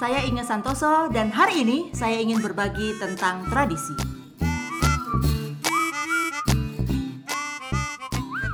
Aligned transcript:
saya 0.00 0.24
Inge 0.24 0.40
Santoso 0.48 1.12
dan 1.12 1.28
hari 1.28 1.60
ini 1.60 1.92
saya 1.92 2.16
ingin 2.24 2.40
berbagi 2.40 2.96
tentang 2.96 3.44
tradisi. 3.52 3.92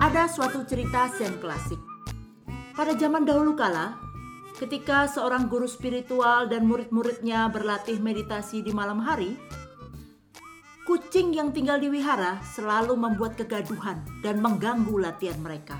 Ada 0.02 0.26
suatu 0.26 0.66
cerita 0.66 1.06
zen 1.14 1.38
klasik. 1.38 1.78
Pada 2.74 2.98
zaman 2.98 3.22
dahulu 3.22 3.54
kala, 3.54 3.94
ketika 4.58 5.06
seorang 5.06 5.46
guru 5.46 5.70
spiritual 5.70 6.50
dan 6.50 6.66
murid-muridnya 6.66 7.46
berlatih 7.54 8.02
meditasi 8.02 8.66
di 8.66 8.74
malam 8.74 8.98
hari, 8.98 9.38
kucing 10.82 11.30
yang 11.30 11.54
tinggal 11.54 11.78
di 11.78 11.86
wihara 11.86 12.42
selalu 12.42 12.98
membuat 12.98 13.38
kegaduhan 13.38 14.02
dan 14.18 14.42
mengganggu 14.42 14.98
latihan 14.98 15.38
mereka. 15.38 15.78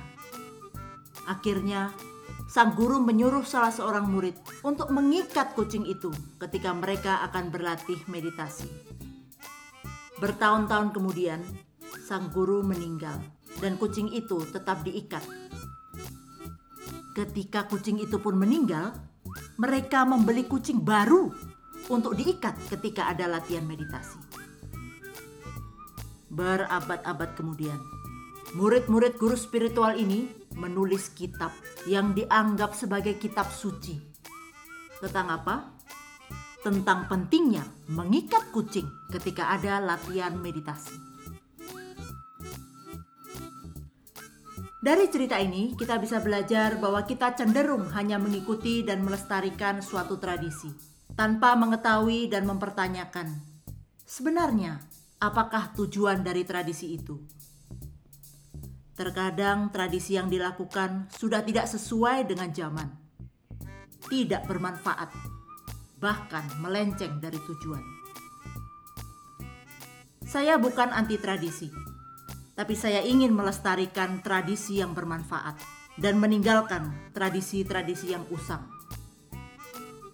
Akhirnya, 1.27 1.91
sang 2.47 2.79
guru 2.79 3.03
menyuruh 3.03 3.43
salah 3.43 3.75
seorang 3.75 4.07
murid 4.07 4.39
untuk 4.63 4.95
mengikat 4.95 5.53
kucing 5.59 5.83
itu 5.83 6.15
ketika 6.39 6.71
mereka 6.71 7.27
akan 7.27 7.51
berlatih 7.51 7.99
meditasi. 8.07 8.71
Bertahun-tahun 10.17 10.97
kemudian, 10.97 11.43
sang 12.07 12.31
guru 12.33 12.63
meninggal 12.63 13.19
dan 13.61 13.77
kucing 13.77 14.09
itu 14.15 14.41
tetap 14.49 14.81
diikat. 14.87 15.21
Ketika 17.13 17.67
kucing 17.69 18.01
itu 18.01 18.17
pun 18.23 18.39
meninggal, 18.39 18.95
mereka 19.61 20.05
membeli 20.05 20.45
kucing 20.47 20.81
baru 20.81 21.33
untuk 21.89 22.15
diikat 22.17 22.57
ketika 22.73 23.11
ada 23.13 23.27
latihan 23.27 23.65
meditasi. 23.65 24.21
Berabad-abad 26.29 27.33
kemudian, 27.33 27.81
murid-murid 28.57 29.21
guru 29.21 29.37
spiritual 29.37 30.01
ini 30.01 30.33
menulis 30.57 31.13
kitab 31.13 31.53
yang 31.85 32.17
dianggap 32.17 32.73
sebagai 32.73 33.21
kitab 33.21 33.53
suci. 33.53 34.01
Tentang 34.97 35.29
apa? 35.29 35.77
Tentang 36.65 37.05
pentingnya 37.05 37.61
mengikat 37.93 38.49
kucing 38.57 38.89
ketika 39.13 39.53
ada 39.53 39.77
latihan 39.77 40.33
meditasi. 40.41 40.97
Dari 44.81 45.05
cerita 45.13 45.37
ini, 45.37 45.77
kita 45.77 46.01
bisa 46.01 46.25
belajar 46.25 46.81
bahwa 46.81 47.05
kita 47.05 47.37
cenderung 47.37 47.93
hanya 47.93 48.17
mengikuti 48.17 48.81
dan 48.81 49.05
melestarikan 49.05 49.85
suatu 49.85 50.17
tradisi 50.17 50.73
tanpa 51.13 51.53
mengetahui 51.61 52.33
dan 52.33 52.49
mempertanyakan 52.49 53.37
sebenarnya 54.07 54.81
apakah 55.21 55.77
tujuan 55.77 56.25
dari 56.25 56.47
tradisi 56.47 56.97
itu. 56.97 57.19
Terkadang 58.97 59.69
tradisi 59.69 60.17
yang 60.17 60.33
dilakukan 60.33 61.13
sudah 61.13 61.45
tidak 61.45 61.69
sesuai 61.69 62.25
dengan 62.25 62.49
zaman, 62.49 62.89
tidak 64.09 64.49
bermanfaat, 64.49 65.13
bahkan 66.01 66.49
melenceng 66.65 67.21
dari 67.21 67.37
tujuan. 67.45 67.85
Saya 70.25 70.57
bukan 70.57 70.97
anti 70.97 71.21
tradisi, 71.21 71.69
tapi 72.57 72.73
saya 72.73 73.05
ingin 73.05 73.37
melestarikan 73.37 74.25
tradisi 74.25 74.81
yang 74.81 74.97
bermanfaat 74.97 75.61
dan 76.01 76.17
meninggalkan 76.17 77.13
tradisi-tradisi 77.13 78.17
yang 78.17 78.25
usang. 78.33 78.65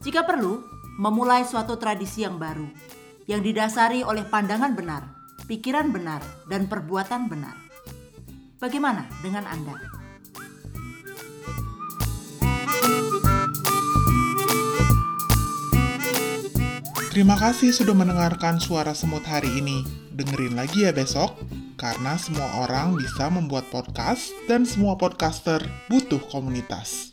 Jika 0.02 0.26
perlu, 0.26 0.58
memulai 0.98 1.46
suatu 1.46 1.78
tradisi 1.78 2.26
yang 2.26 2.34
baru 2.34 2.66
yang 3.30 3.46
didasari 3.46 4.02
oleh 4.02 4.26
pandangan 4.26 4.74
benar, 4.74 5.06
pikiran 5.46 5.94
benar, 5.94 6.18
dan 6.50 6.66
perbuatan 6.66 7.30
benar. 7.30 7.71
Bagaimana 8.62 9.10
dengan 9.26 9.42
Anda? 9.42 9.74
Terima 17.10 17.34
kasih 17.34 17.74
sudah 17.74 17.90
mendengarkan 17.90 18.62
suara 18.62 18.94
semut 18.94 19.26
hari 19.26 19.50
ini. 19.58 19.82
Dengerin 20.14 20.54
lagi 20.54 20.86
ya 20.86 20.94
besok, 20.94 21.42
karena 21.74 22.14
semua 22.14 22.62
orang 22.62 22.94
bisa 22.94 23.26
membuat 23.26 23.66
podcast 23.74 24.30
dan 24.46 24.62
semua 24.62 24.94
podcaster 24.94 25.58
butuh 25.90 26.22
komunitas. 26.30 27.11